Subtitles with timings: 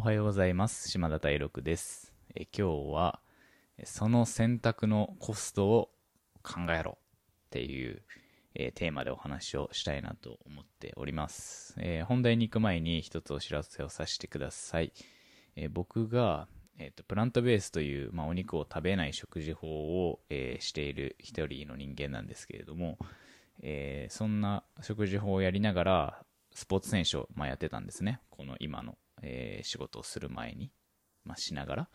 [0.00, 0.88] おはようございます。
[0.88, 2.14] 島田大六です。
[2.36, 3.20] え今日は、
[3.82, 5.90] その選択のコストを
[6.44, 8.04] 考えろっていう、
[8.54, 11.74] えテーマでお話をしたいなと思っております。
[11.80, 14.92] えー本題に行く前に一つお知らせをさせてください。
[15.56, 16.46] えー僕が、
[16.78, 19.66] えーとプラントベースという、まあ、お肉を食べない食事法
[20.06, 22.98] を、えーしている一人の人間なんですけれども、
[23.62, 28.20] えそんな食事法をやりながら、スポーツ選手を、まあ、やってたんですね。
[28.30, 30.70] この今の、えー仕事をする前に、
[31.24, 31.88] まあ、しながら。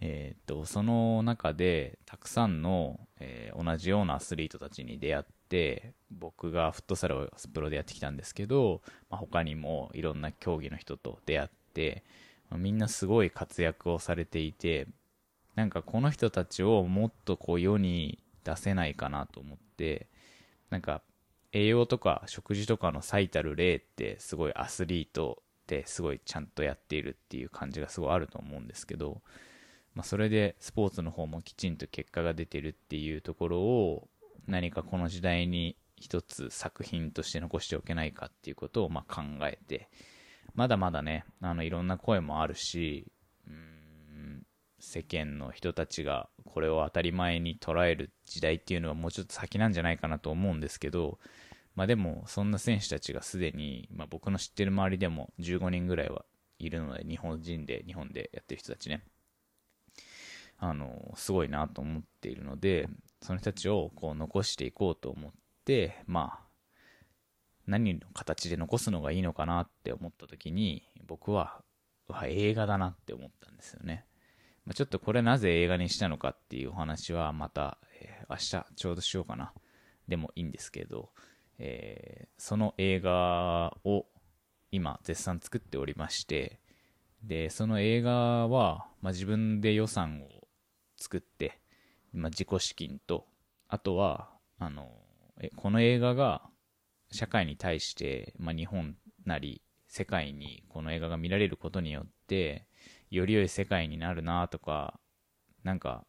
[0.00, 12.04] えーっと、その中で、たくさんの、えー同じようなアスリートたちに出会って、僕がフットサルをプロでやってきたんですけど、まあ、他にもいろんな競技の人と出会って、
[12.50, 14.86] まあみんなすごい活躍をされていて、
[15.56, 20.06] なんかこの人たちをもっとこう世に出せないかなと思って、
[20.70, 21.02] なんか
[21.52, 29.20] 栄養とか食事とかの最たる例ってすごいアスリートってすごいちゃんとやっているっていう感じがすごいあると思うんですけど、
[29.94, 34.08] まあ、それでスポーツの方もきちんと結果が出てるっていうところを
[34.46, 39.90] 何かこの時代に一つ作品として残しておけないかっていうことをま考えて
[40.54, 43.12] まだまだねあのいろんな声もあるし
[43.46, 44.46] うん
[44.80, 51.18] 世間の人たちがこれを当たり前に捉える時代っていうのはもうちょっと先なんじゃないかなと思うんですけど
[51.78, 56.24] まあでもそんな選手たちがすでに、まあ、僕の知ってる周りでも15人ぐらいは
[56.58, 59.04] いるので日本人で日本でやってる人たちね。
[60.58, 62.88] あのすごいなと思っているので
[63.22, 65.30] その人たちをこう残していこうと思っ
[65.64, 66.40] てまあ
[67.68, 71.62] 何の形で残すのがいいのかなって思った時に僕は
[72.08, 74.04] うわ映画だなって思ったんですよね、
[74.64, 79.52] まあ、ちょっとこれなぜ映画にしたのかっていうお話はまた、えー明日ちょうどしようかな。
[80.08, 81.10] でもいいんですけど、
[81.58, 84.06] えーその映画を
[84.70, 86.60] 今絶賛作っておりまして
[87.22, 90.46] でその映画は、まあ、自分で予算を
[90.96, 91.60] 作って、
[92.12, 93.26] まあ、自己資金と
[93.68, 94.88] あとはあの
[95.56, 96.42] この映画が
[97.10, 102.66] 社会に対して、まあ、日本なり世界にこの映画が見られることによって
[103.10, 105.00] より良い世界になるなとか
[105.64, 106.04] なんか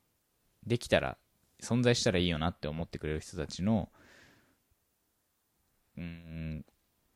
[0.66, 1.18] できたら
[1.64, 3.90] 存在したらいいよなって思ってくれる人たちの
[6.00, 6.66] うん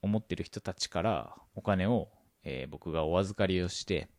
[0.02, 2.10] 思ってる人たちからお金を、
[2.44, 4.10] えー僕がお預かりをして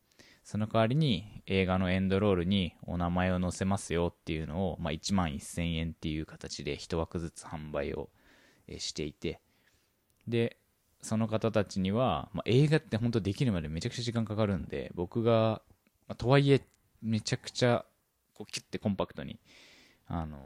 [0.44, 8.10] その代わりに映画のエンドロールにお名前を載せますよっていうのを、まあ、1万1000円っていう形で1枠ずつ販売を、
[8.78, 9.41] していて
[10.26, 10.56] で
[11.02, 15.60] その方たちには、まあ、映画って本当できるまでめちゃくちゃ時間かかるんで僕が、
[16.08, 16.62] まあとはいえ
[17.02, 17.84] めちゃくちゃ
[18.32, 19.38] こうキュッてコンパクトに
[20.06, 20.38] あの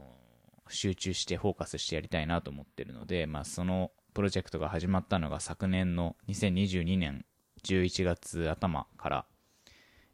[0.67, 7.25] 集中してフォーカスしてやりたいなと思ってるので、まあ、そのプロジェクトが始まったのが昨年の2022年
[7.63, 9.25] 11月頭から、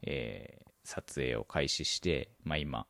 [0.04, 2.86] えー撮影を開始して、まあ、今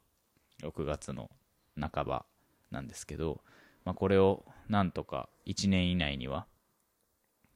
[0.61, 1.31] 6月の
[1.79, 2.25] 半ば
[2.69, 3.41] なんですけど、
[3.85, 6.45] まあ、これをなんとか1年以内には、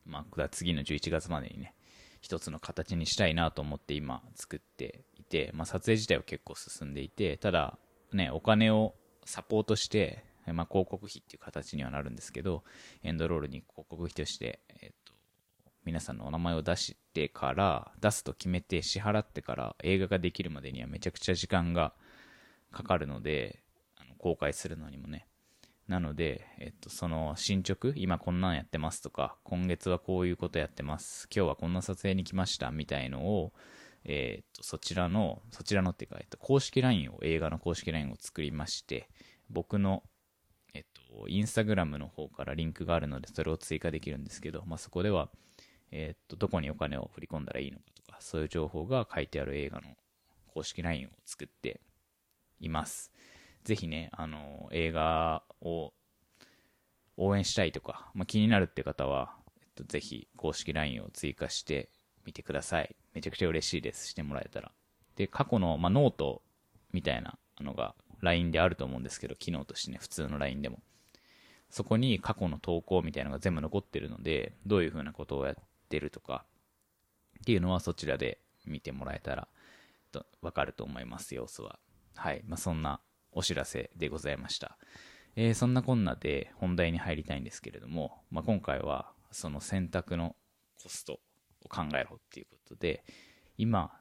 [0.05, 1.75] まあ、次の11月までにね
[2.21, 7.77] 一つの形にしたいなと思って今作っていて、まあ、撮影自体は結構進んでいてただ
[8.13, 8.95] ねお金を
[9.25, 12.63] サポートして、まあ、広告費っていう形にはなるんですけど
[13.03, 15.13] エンドロールに広告費として、えっと
[15.85, 21.93] 皆さんのお名前を出してから出すと決めて支払ってから映画ができるまでにはめちゃくちゃ時間が
[22.71, 23.63] かかるので
[23.97, 25.25] あの公開するのにもね。
[25.89, 33.53] なので、えっと、その進捗、今こんなんやってますとか、今月はこういうことやってます、今日はこんな撮影に来ましたみたいのを、
[34.05, 39.09] えっと、そちらの、そちらのっていうか、えっと、公式 LINE を、映画の公式 LINE を作りまして、
[39.49, 40.03] 僕の、
[40.73, 45.29] えっと、インスタグラムの方からリンクがあるので、それを追加できるんですけど、まあ、そこでは、
[45.91, 49.87] えっと、どこにお金を振り込んだらいいのかとか、そういう情報が書いてある映画の
[50.47, 51.81] 公式 LINE を作って
[52.59, 53.11] います。
[53.63, 55.93] ぜひね、あの、映画を
[57.17, 61.89] 応援したいとか、まあ、気になるって方は、えっと、ぜひ公式 LINE を追加して
[62.25, 62.95] みてください。
[63.13, 64.07] めちゃくちゃ嬉しいです。
[64.07, 64.71] してもらえたら。
[65.15, 66.43] で、過去の、まあ、ノート
[66.93, 70.79] みたいなのが LINE であると思うんですけど、機能としてね、普通の LINE でも。
[71.69, 75.55] そこに過去の投稿みたいなのが全部残ってるので、どういう風なことをやっ
[75.89, 76.45] てるとか、
[77.41, 79.47] っていうのはそちらで見てもらえたら、
[80.41, 81.79] わかると思います、様子は。
[82.15, 82.43] はい。
[82.47, 83.01] まあ、そんな
[83.31, 84.77] お知らせでございました。
[85.35, 90.35] えーそんなこんなで本題に入りたいんですけれども、まあ、今回はその選択の
[90.81, 91.13] コスト
[91.63, 93.03] を考えろっていうことで、
[93.57, 93.91] 今、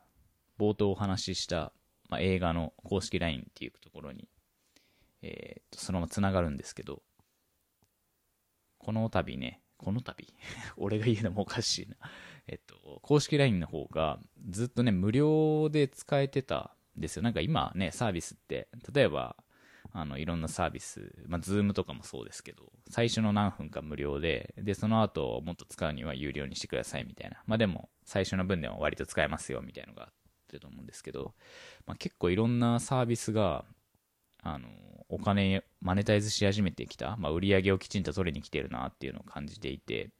[0.58, 1.72] 冒頭お話しした、
[2.08, 4.28] まあ、映画の公式 LINE っていうところに、
[5.22, 7.02] えーとそのままつながるんですけど、
[8.78, 10.26] この度ね、この度？
[10.76, 11.96] 俺が言うのもおかしいな。
[12.46, 14.18] えっと、公式 LINE の方が
[14.48, 17.22] ずっとね、無料で使えてたんですよ。
[17.22, 19.36] なんか今ね、サービスって、例えば、
[19.92, 27.42] あの、いろんなサービス、まあ、ズームとかもそうですけど、最初の何分か無料で、で、その後もっと使うには有料にしてくださいみたいな。
[27.46, 30.12] まあ、でも、最初の分でも割と使えますよみたいなのがあ
[30.48, 31.34] ってると思うんですけど、
[31.86, 33.64] まあ、結構いろんなサービスが、
[34.42, 34.68] あの、
[35.08, 40.10] お金、マネタイズし始めてきた、まあ、売り上げをきちんと取りに来てるなっていうのを感じていて、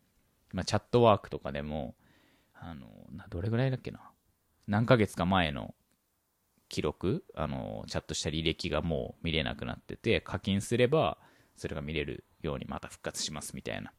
[0.53, 1.95] まあ、チャットワークとかでも、
[2.55, 2.87] あの、
[3.31, 4.01] どれぐらいだっけな？
[4.67, 5.75] 何ヶ月か前の
[6.69, 11.19] 記録、あの、チャットした履歴がもう見れなくなってて、課金すれば、
[11.57, 13.93] それが見れるようにまた復活しますみたいな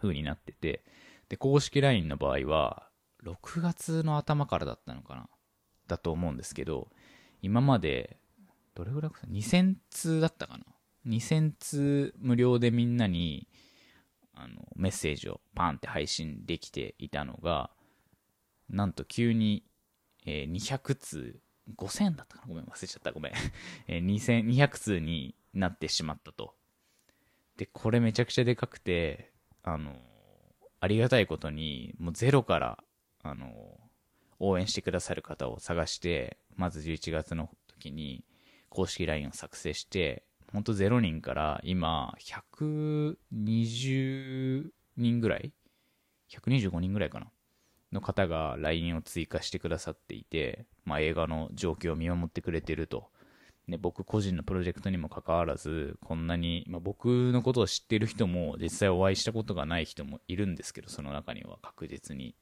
[0.00, 0.84] 風になってて、
[1.28, 2.89] で、公式 LINE の場合は、
[3.24, 5.28] 6月の頭からだったのかな？
[5.86, 6.88] だと思うんですけど、
[7.42, 8.18] 今まで
[8.74, 10.64] どれぐらい ?2000 通だったかな
[11.06, 13.48] ?2000 通無料でみんなに、
[14.34, 17.70] あの、メッセージをパンって配信できていたのが、
[18.68, 19.64] なんと急に、
[20.24, 21.40] えー、200通、
[21.76, 22.48] 5000だったかな？
[22.48, 23.12] ごめん、忘れちゃった。
[23.12, 23.32] ごめん。
[23.88, 26.54] えー、2000、200通になってしまったと。
[27.56, 29.32] で、これめちゃくちゃでかくて、
[29.62, 30.00] あの、
[30.80, 32.82] ありがたいことに、もうゼロから、
[33.22, 33.78] あの、
[34.38, 38.24] 応援してくださる方を探して、まず11月の時に、
[38.68, 45.52] 公式 LINE を作成して、ほんと0人から今、120人ぐらい
[46.30, 47.30] ?125 人ぐらいかな？
[47.92, 53.08] の方が LINE を追加してくださっていて、まあ、映画の状況を見守ってくれてると。
[53.66, 62.34] ね、僕個人のプロジェクトにもかかわらず、こんなに、まあ、僕のことを知ってる人も、実際お会いしたことがない人もいるんですけど、その中には確実に。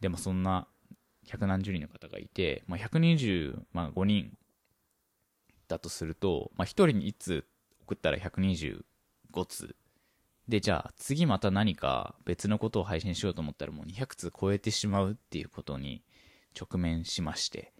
[0.00, 0.68] でもそんな
[1.26, 4.32] 百何十人の方がいて、まあ、125人
[5.68, 7.44] だとすると、まあ、1人に1通
[7.82, 8.82] 送ったら125
[9.46, 9.76] 通。
[10.48, 16.02] で、じゃあ次また何か別のことを配信しようと思ったらもう200通超えてしまうっていうことに
[16.58, 17.72] 直面しまして。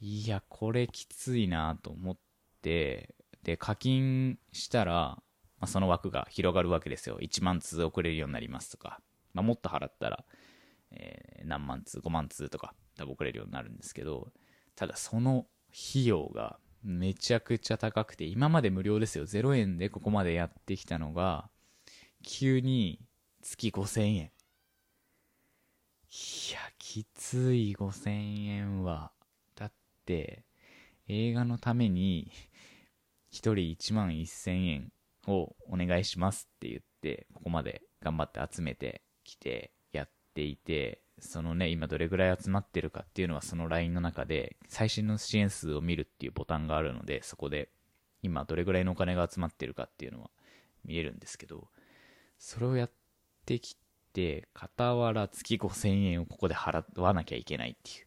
[0.00, 2.16] いや、これきついなと思っ
[2.62, 5.22] て、で、課金したら、ま
[5.62, 7.18] あ、その枠が広がるわけですよ。
[7.20, 9.00] 1万通送れるようになりますとか。
[9.32, 10.24] まあ、もっと払ったら、
[10.96, 14.32] えー、何万通、5万通とか多分送れるようになるんですけど、
[14.74, 19.26] ただその費用がめちゃくちゃ高くて、今まで無料ですよ。
[19.26, 21.48] 0円でここまでやってきたのが、
[22.22, 23.00] 急に
[23.42, 24.30] 月5000円。
[26.08, 29.12] いや、きつい5000円は。
[29.54, 29.72] だっ
[30.04, 30.44] て、
[31.08, 32.30] 映画のために、
[33.32, 34.92] 1人1万1000円
[35.26, 39.72] をお願いしますって言って、ここまで頑張って集めてきて
[40.36, 47.70] ていて、そのね、今どれぐらい集まってるかっていうのはその LINE の中で最新の支援数を見るっていうボタンがあるので、そこで
[48.22, 50.30] 今どれぐらいのお金が集まってるかっていうのは
[50.84, 51.68] 見えるんですけど、
[52.38, 52.90] それをやっ
[53.46, 53.76] てき
[54.12, 58.06] て、傍ら月5000円をここで払わなきゃいけないっていう。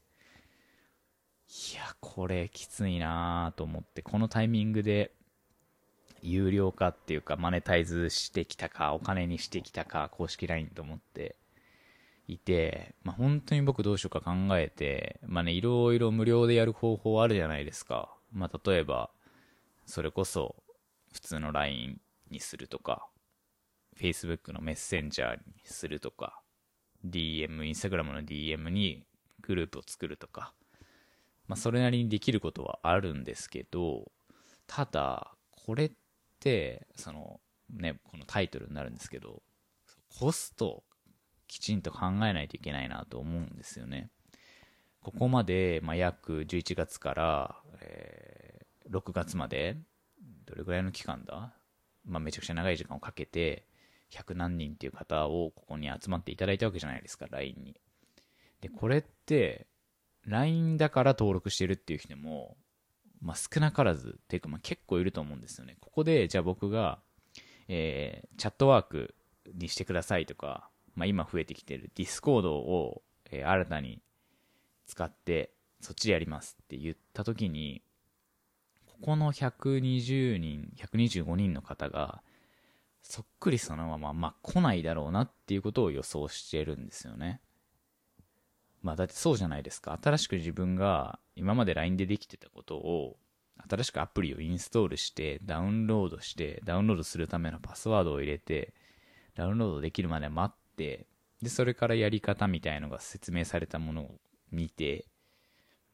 [1.74, 5.12] いや、これきついなぁと思って、このタイミングで
[6.22, 11.36] 有料化っていうかマネタイズしてきたか、お金にしてきたか、公式 LINE と思って、
[12.30, 18.14] いて、まあ、本当に僕どうしようか考えて、まあね、いろいろ無料でやる方法あるじゃないですか。
[18.32, 19.10] まあ、例えば、
[19.86, 20.56] それこそ、
[21.12, 22.00] 普通の LINE
[22.30, 23.08] にするとか、
[24.00, 26.40] Facebook のメッセンジャーにするとか、
[27.04, 29.04] DM、Instagram の DM に
[29.42, 30.54] グループを作るとか、
[31.48, 34.12] まあ、それなりにできることはあるんですけど、
[34.68, 35.92] ただ、これっ
[36.40, 37.40] て、その、
[37.72, 39.42] ね、このタイトルになるんですけど、
[40.20, 40.84] コスト
[41.50, 44.10] きちんと考えないといけないなと思うんですよね。
[45.02, 49.76] ここまで、まあ、約11月から、えー、6月まで、
[50.46, 51.54] どれぐらいの期間だ？
[52.06, 53.66] まあ、めちゃくちゃ長い時間をかけて、
[54.12, 57.76] 100何人っていう方をここに集まっていただいたわけじゃないですか、LINE に。
[58.62, 59.68] で、これって、
[60.26, 62.58] LINE だから登録してるっていう人も、
[63.22, 65.78] まあ、少なからず、っていうか、まあ、結構いると思うんですよね。
[65.80, 67.00] ここで、じゃあ僕が、
[67.68, 69.16] えー、チャットワーク
[69.54, 70.69] にしてくださいとか、
[71.00, 73.02] まあ、今増えてきてるディスコードを、
[73.32, 74.02] えー、新たに
[74.86, 77.82] 使ってそっちでやりますって言った時に
[78.86, 82.22] ここの120人125人の方が
[83.02, 87.40] そっくりそのまま、まあ、来ないだろうなっていうことを予想してるんですよね。
[88.82, 89.98] まあ、だってそうじゃないですか。
[90.02, 93.18] 新しく自分が今まで LINE でできてたことを、
[93.70, 98.74] 新しくアプリをインストールして、ダウンロードして、ダウンロードするためのパスワードを入れて、
[99.36, 101.08] ダウンロードできるまで待って、
[101.42, 104.12] で、それからやり方みたいのが説明されたものを
[104.50, 105.06] 見て、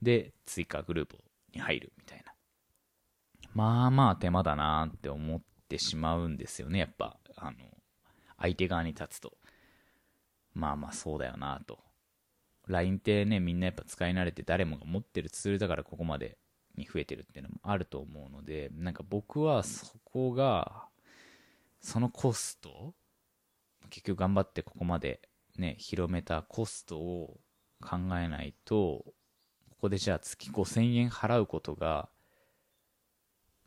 [0.01, 1.17] で、追加グループ
[1.53, 2.33] に入るみたいな。
[3.55, 7.17] まあまあ手間だなって思ってしまうんですよね、やっぱ。
[7.35, 7.57] あの、
[8.37, 9.33] 相手側に立つと。
[10.53, 11.79] まあまあそうだよなと。
[12.67, 16.37] LINE ってね、みんなやっぱ使い慣れて誰もが持ってるツールだからここまで
[16.75, 20.85] に増えてるっていうのもあると思うので、なんか僕はそこが、
[21.81, 22.93] そのコスト
[23.89, 25.21] 結局頑張ってここまで
[25.57, 27.39] ね、広めたコストを
[27.81, 29.03] 考えないと、
[29.69, 32.09] ここでじゃあ月5000円払うことが、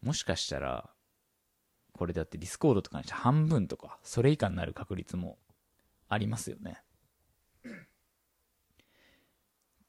[0.03, 0.91] もしかしたら、
[1.93, 5.39] これだってディスコードとかにして半分とか、それ以下になる確率も
[6.09, 6.83] ありますよね。
[7.65, 7.71] っ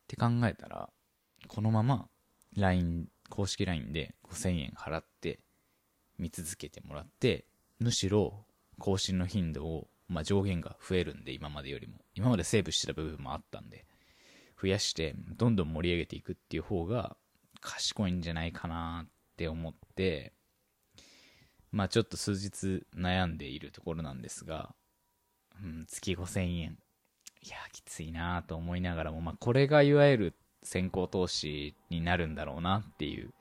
[0.08, 0.90] て考えたら、
[1.48, 2.10] このまま
[2.56, 5.40] LINE、公式 LINE で5000円払って
[6.18, 7.46] 見続けてもらって、
[7.80, 8.46] むしろ
[8.80, 12.00] 更新の頻度を、まあ、上限が増えるんで、今までよりも。
[12.16, 13.86] 今までセーブしてた部分もあったんで、
[14.62, 17.16] 増やして、どんどん盛り上げていくっていう方が、
[17.62, 20.34] 賢いんじゃないかなって思って、
[21.72, 24.74] まあちょっと数日悩んでいるところなんですが、
[25.64, 26.78] うん、月5000円。
[27.42, 33.34] いや、きついなと思いながらも、まあこれがいわゆる先行投資になるんだろうなっていう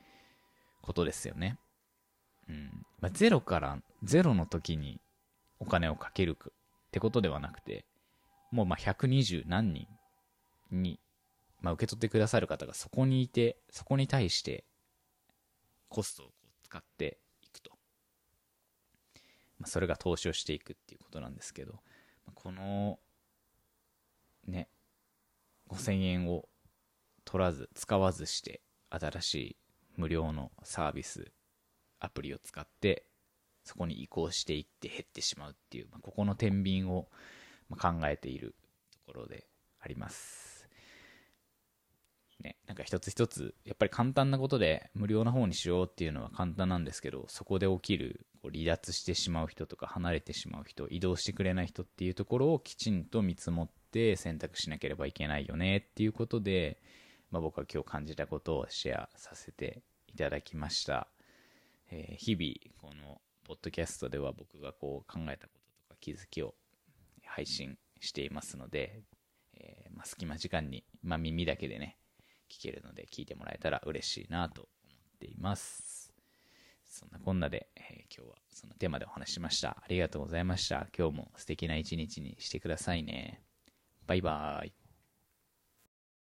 [0.82, 1.58] ことですよね。
[2.48, 2.70] うん。
[3.00, 5.00] まあ、ゼロから、ゼロの時に
[5.58, 6.36] お金をかける
[6.88, 7.84] ってことではなくて、
[8.50, 9.86] もうま120何人
[10.70, 11.00] に、
[11.60, 14.64] まあ、受け取ってくださる方がそこにいて、そこに対して
[15.88, 16.30] コストを
[16.62, 17.72] 使っていくと。
[19.58, 21.80] まあ、それが投資をしていくっていうことなんですけど、
[22.34, 22.98] この、
[24.46, 24.68] ね、
[25.68, 26.48] 5000円を
[27.24, 29.56] 取らず、使わずして、新しい
[29.96, 31.32] 無料のサービス、
[32.00, 33.07] アプリを使って、
[33.68, 37.08] そこに移行していって減ってしまうっていう、まあ、ここの天秤を
[37.78, 38.54] 考えている
[38.90, 39.46] ところで
[39.78, 40.66] あります。
[42.40, 56.80] ね、なんか一つ一つ、やっぱり簡単なことで無料な方にしようっていうのは簡単なんですけど、そこで起きるこう離脱してしまう人とか離れてしまう人、移動してくれない人っていうところをきちんと見積もって選択しなければいけないよねっていうことで、
[57.30, 61.08] まあ、僕は今日感じたことをシェアさせていただきました。
[61.90, 66.54] えー、日々、この、ポッドキャストでは僕がこう考えたこととか気づきを
[67.24, 69.00] 配信していますので、
[69.58, 71.96] えー、まあ、隙間時間に、まあ、耳だけでね、
[72.52, 74.68] 聞けるので聞いてもらえたら嬉しいなと思
[75.14, 76.12] っています。
[76.84, 79.78] そんなこんなで、えー、今日はそのテーマでお話ししました。
[79.82, 80.86] ありがとうございました。
[80.96, 83.40] 今日も素敵な一日にしてくださいね。
[84.06, 84.87] バイバーイ。